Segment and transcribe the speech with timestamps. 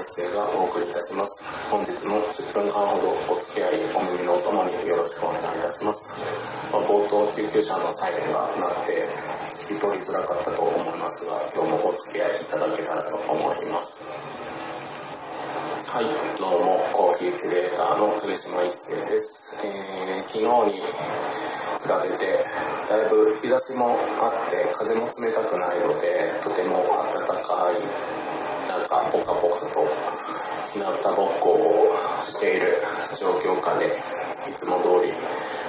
[0.00, 1.44] 一世がお送りいたします。
[1.68, 6.16] 本日も10分間ほどお付き合いお耳のお供によろしくお願いいたします、
[6.72, 9.04] まあ、冒頭救急車のサイレンが鳴って
[9.60, 14.08] 聞き取りづらかったと思いますが今日もお付き合いいただけたらと思います。
[15.84, 16.08] はい
[16.40, 22.40] どうもコーヒーキュレーターの鳥島一世です、えー、昨日に比べて
[22.88, 28.19] だいぶ日差しもあって風も冷たくないのでとても暖かい
[30.70, 32.78] 日向ぼっこをしている
[33.18, 35.10] 状況下でいつも通り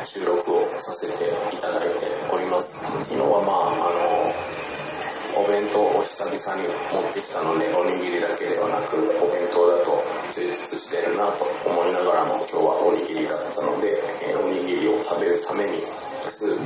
[0.05, 2.77] 収録をさせていただいております。
[2.85, 10.05] 昨日はまああのお弁当を久々に持ってきたのでおにぎりだけではなくお弁当だと
[10.37, 15.81] 充実してるなと思いながらも今日はおにぎりだったので、えおにぎりを食べるために
[16.29, 16.61] スー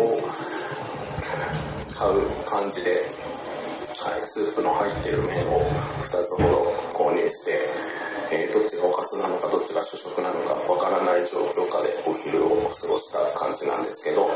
[0.00, 0.16] プを
[1.92, 2.96] 買う感じで、
[3.92, 5.60] はい、スープの入ってる麺を
[6.00, 6.83] 2つほど
[7.24, 7.56] 購入して、
[8.32, 14.28] えー、どっちがおかずなのかどっちが主食なのかわからない状況下でお昼を過ごした感じなんですけど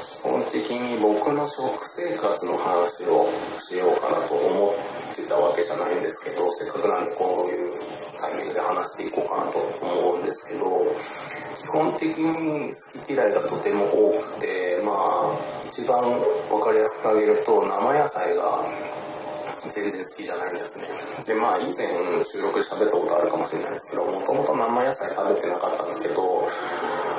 [0.00, 3.28] 基本的に僕の食生活の話を
[3.60, 7.76] しようかなと思ってたわけじゃないんですけどせっかくなんでこういう
[8.16, 10.64] タイミングで話していこうかなと思うんですけど
[11.60, 15.36] 基本的に好き嫌いがとても多くてまあ
[15.68, 16.08] 一番
[16.48, 18.64] 分かりやすく挙げると生野菜が
[19.70, 21.24] 全然好きじゃないんですね。
[21.26, 21.86] でまあ以前
[22.24, 26.48] 収録で喋ったことあるかもしれないですけどもともと生野菜食べてなかったんですけど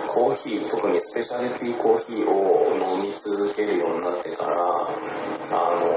[0.08, 4.56] コーヒー特にスペシャリティコーヒーを飲み続けるようになってから
[5.52, 5.95] あの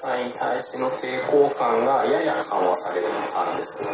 [0.00, 3.84] 生野菜に対しての抵抗感がやや緩和されたんです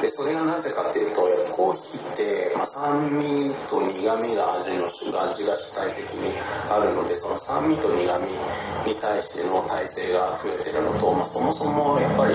[0.00, 6.30] でそれがなぜかっていうとコーヒーって、まあ、酸味と苦味が味の味が主体的に
[6.70, 8.26] あるのでその酸味と苦味
[8.86, 12.34] に対しての耐性が増えてるのと、まあ、そもそもやっぱり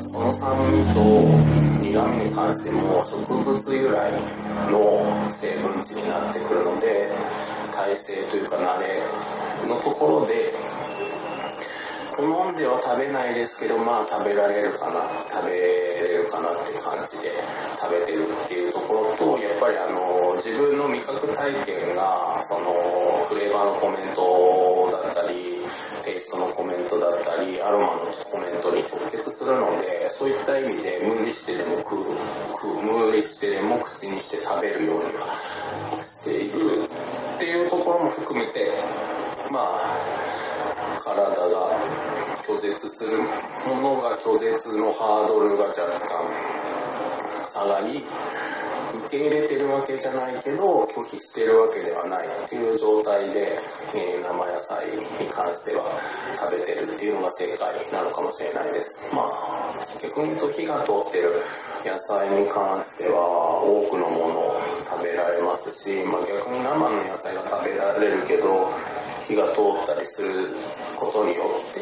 [0.00, 1.00] その酸味と
[1.80, 4.12] 苦味に関しても植物由来
[4.70, 6.59] の成分値になってくる
[13.40, 15.00] ですけどまあ食べられるかな
[15.32, 17.32] 食べれるかなって感じで
[17.80, 25.64] 食べてるっていうところとやっぱりあの自分の味覚体験がそのフレーバーのコメントだったり
[26.04, 32.12] テイストのコメントだったりアロマのコメントに直結するのでそういった意味で無理してでも食う
[32.84, 53.48] 無理してでも口にして食べるようゃないけど拒否してるわけではないっていう状態で、
[53.96, 55.84] えー、生野菜に関しては
[56.36, 59.14] 食べてるっていうのが正解なのかもしれないです。
[59.14, 59.70] まあ
[60.02, 61.32] 逆に言うと火が通ってる
[61.84, 68.68] 野菜に関しては多くのものを食べられますし、まあ、逆に生の野菜が食べられるけど
[69.24, 70.52] 火が通ったりする
[70.98, 71.80] ことによって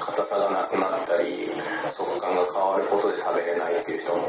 [0.00, 1.50] 硬さがなくなったり
[1.90, 4.22] 食感が変わることで食べれないっていう人も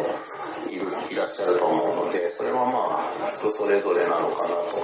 [0.68, 2.88] いるいらっしゃると思うのでそれはまあ
[3.59, 4.79] それぞれなのかなと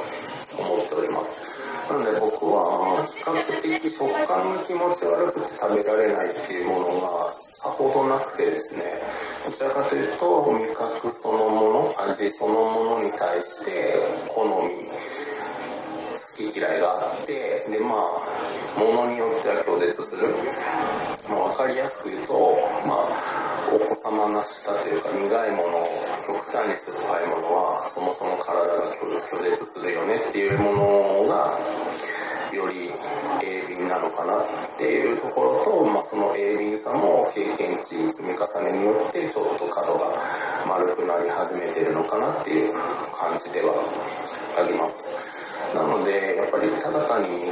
[0.60, 1.88] 思っております。
[1.88, 3.32] なので僕は比較
[3.80, 9.00] 的食感が気持ち悪くて食べられないっていうものがさほどなくてですね
[9.48, 13.95] どちらかというと味覚そのもの味そのものに対して
[36.76, 40.12] その鋭敏さも経験値積み重ねによってちょっと角が
[40.68, 42.74] 丸くなり始めてるのかなっていう
[43.16, 43.74] 感じでは
[44.60, 45.36] あります。
[45.74, 47.52] なのでやっぱりただ単に苦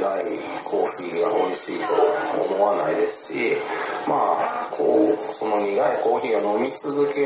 [0.64, 3.56] コーヒーが美味しいと思わないですし
[4.08, 7.20] まあこうその苦いコーヒーを飲み続け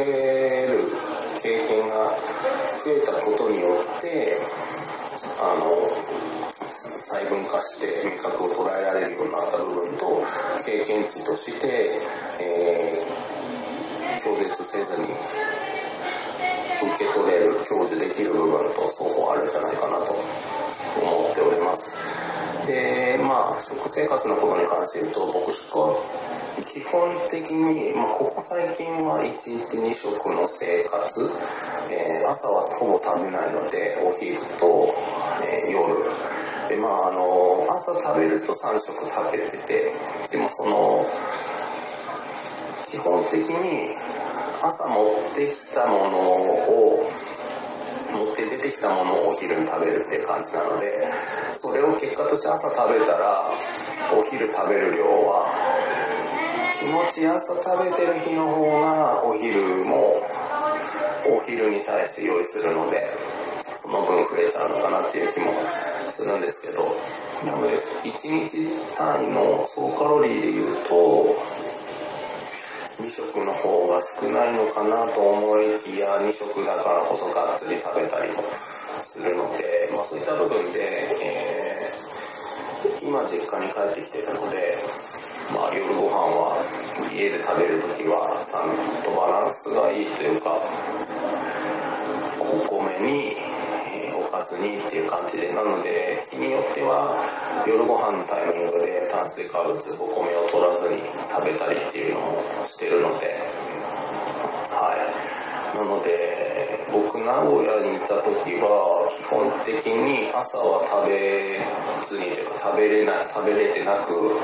[26.92, 31.30] 本的に、まあ、ここ最近は1日2食の生活、
[31.90, 34.92] えー、朝はほぼ食べないのでお昼と、
[35.44, 36.08] えー、夜。
[36.68, 39.92] でまああの朝食べると3食食べてて
[40.30, 41.00] でもその
[42.88, 43.96] 基本的に
[44.62, 47.08] 朝持ってきたものを
[48.12, 51.06] 持って出てきたものをお昼に食べるって感じなので
[51.54, 53.50] それを結果として朝食べたら
[54.12, 55.37] お昼食べる量は
[56.88, 60.16] 持ち朝食べてる日の方がお昼も
[61.28, 63.04] お昼に対して用意するので
[63.72, 65.52] その分増えちゃうのかなっていう気も
[66.08, 66.88] するんですけど
[67.44, 67.76] なので
[68.08, 71.36] 1日単位の総カロリーで言うと
[73.04, 78.42] 2食の方が少ないのかなと思いきや2食だからこそがっつり食べたりも
[78.98, 84.76] するので、まあ、そういった部分で、えー、今実家に帰ってきてるので、
[85.54, 86.52] まあ、夜ご飯は
[87.12, 88.68] 家で食べる時はちゃん
[89.00, 90.52] とバランスがいいというか
[92.36, 93.32] お米に
[94.12, 97.16] おかずにっていう感じでなので日によっては
[97.66, 101.00] 夜ご飯のタイミングで炭水化物お米を取らずに
[101.32, 103.40] 食べたりっていうのもしてるので
[104.68, 105.76] はい。
[105.76, 111.60] なので僕名古屋にいた時は基本的に朝は食べ
[112.04, 114.40] ずにというか食べれない食べれてなく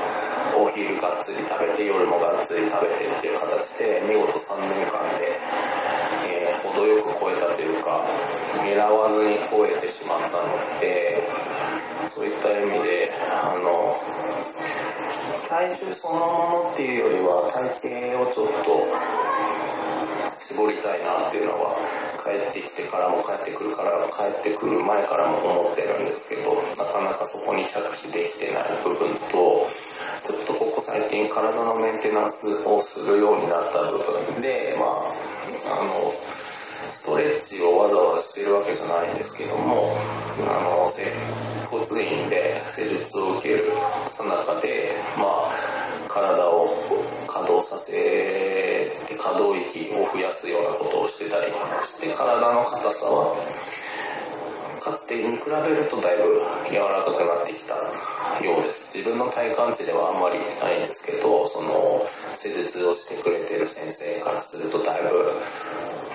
[0.75, 5.31] 昼がっつり食べて夜もがっつり食べてっていう形で見事3年間で
[6.67, 8.03] 程よく超えたというか
[8.59, 10.51] 狙わずに超えてしまったの
[10.81, 11.23] で
[12.11, 13.95] そういった意味であの
[15.47, 18.83] 体重そのものっていうよりは体型をちょっと
[20.43, 21.71] 絞りたいなっていうのは
[22.25, 28.65] 帰ってきてからも帰ってくるから帰ってくる前からも思ってるんですけどなかなかそこに着手できてない。
[32.67, 36.11] をするようになった部分でまああの
[36.89, 39.95] ストレッチをわざわざしてるわけじゃないんですけども
[40.47, 41.11] あの接
[41.69, 43.71] 骨院で施術を受ける
[44.07, 45.51] さなかでまあ
[46.07, 46.67] 体を
[47.27, 51.51] 稼働させて可動域を増やすようなことをしてたり
[51.83, 53.35] して体の硬さは
[54.85, 56.39] かつてに比べるとだいぶ
[56.69, 57.64] 柔らかくなってきた
[58.95, 61.99] 自分の体感値ではあんまりないんですけどその
[62.31, 65.35] 施術をしてくれてる先生からするとだいぶ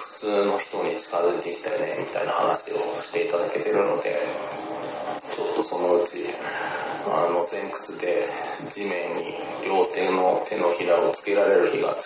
[0.00, 4.17] 普通の人に近づいてきたよねみたいな話をしていただけてるので
[5.29, 6.25] ちょっとそのうち
[7.05, 8.25] あの前屈で
[8.73, 12.00] 地面に両手の手のひらをつけられる日が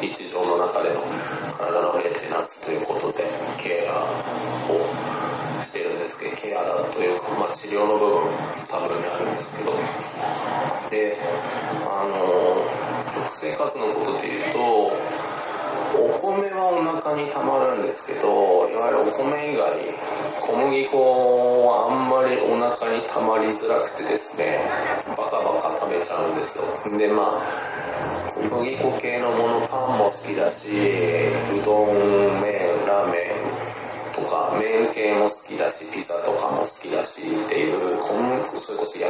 [0.00, 0.53] 日常の
[23.44, 24.58] りづらくてですね
[25.16, 26.58] バカバカ食べちゃうんです
[26.90, 26.98] よ。
[26.98, 27.64] でまあ
[28.34, 39.08] 小麦粉系のものパンも好きだしうどん麺ラーメンとか麺系も好きだしピザとかも好きだしっていう小麦粉それこそや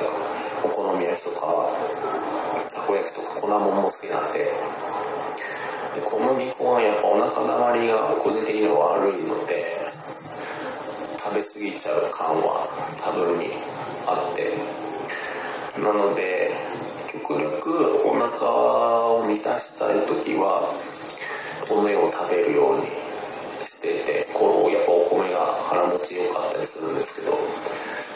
[0.65, 1.41] お好み焼きとか
[2.75, 4.94] たこ焼きとか粉もんも好きなんで。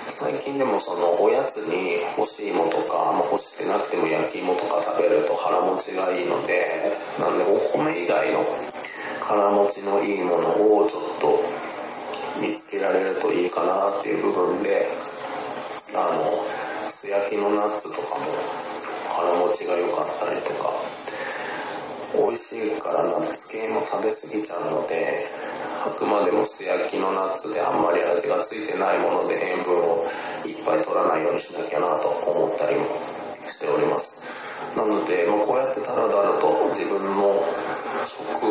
[0.08, 8.44] 最近でもそのおやつに干し芋とか、まあ、干してなくても焼き芋とか食べると腹持ちがいいのでなんでお米以外の
[9.22, 10.48] 腹持ちのいいもの
[10.80, 11.38] をちょっと
[12.40, 14.88] 見つけられるといいかなっていう部分で
[15.94, 18.26] あの素焼きのナッツとかも
[19.14, 20.72] 腹持ちが良かったりとか
[22.14, 25.26] 美味しいからナッツ系も食べ過ぎちゃうので
[25.84, 30.06] あくまでも素焼きのナッツであんまり味がついてないもので塩分を
[30.46, 32.86] いっぱい取らないようにしなきゃなと思ったりも
[33.46, 34.18] しております。
[34.76, 37.42] なので、まあ、こうやってたらだらと自分の
[38.04, 38.42] 食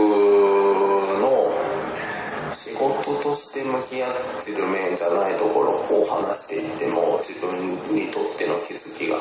[1.22, 1.52] の
[2.56, 7.54] 仕事として向き合ってる面じゃないところを話していっても自分
[7.94, 9.18] にとっての気づきが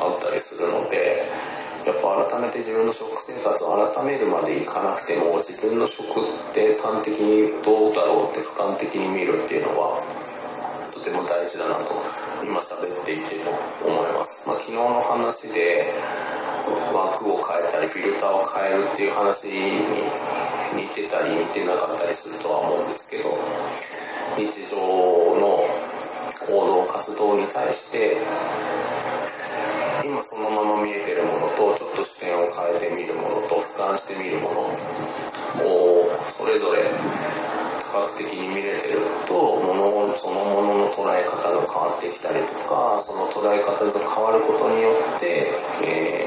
[0.00, 1.24] あったりするので
[1.86, 10.00] やっぱ改めて自分の食生活改めるまでいかなくても自分の食って端的にどうだろうって俯瞰的に見るっていうのは
[10.96, 11.92] とても大事だなと
[12.40, 15.92] 今喋っていて思います、まあ、昨日の話で
[16.88, 19.84] 枠を変えたりフィルターを変えるっていう話に
[20.80, 23.28] 似てたり似てなかったりするとは思うんですけど
[24.40, 25.68] 日常の
[26.48, 28.16] 行動活動に対して
[30.04, 34.60] 今そのまま見えてるものとちょっと視点を変えてみるものと俯瞰してみるもの
[35.68, 36.88] をそれぞれ
[37.92, 38.96] 多角的に見れてる
[39.28, 45.52] と物そのものの捉え方が変わってきたりとかその捉え方が変わることによって、
[45.84, 46.25] えー、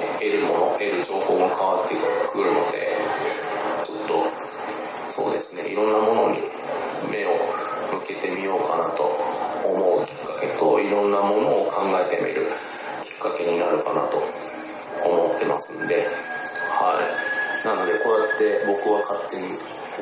[17.66, 19.48] なのでこうやって僕は勝手に、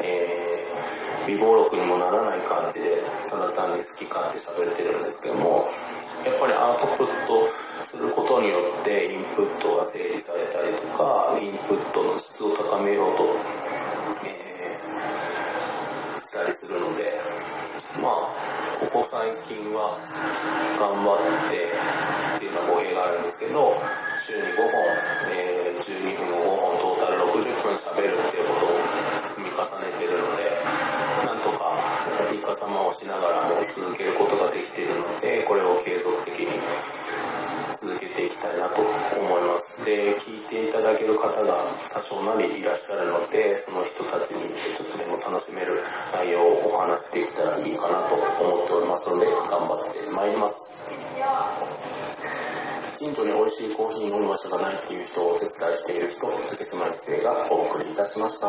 [0.06, 0.48] えー
[1.28, 5.68] 微暴録にもならない感じでただ単に好き勝手喋ってるんですけども
[6.24, 7.44] やっぱりアウトプット
[7.84, 13.28] することによってインプットが整理されたりとかインプットの質を高めようと、
[14.24, 17.20] えー、したりするので
[18.00, 18.32] まあ
[18.80, 20.00] ここ最近は
[20.80, 21.76] 頑張って
[22.38, 23.74] っていうのは語弊があるんですけど
[24.24, 25.57] 週に5本、えー、
[42.10, 44.48] 多少なりいらっしゃるのでその人たちに
[44.80, 45.84] ちょっとでも楽しめる
[46.16, 50.96] 内容をお話しできたらいいかなと思っておりますので頑張ってまいります。
[52.98, 58.48] 近所に美味しいコーヒー飲む場所がないっていう人をお手伝いしている人竹島一生がお送りいたしました。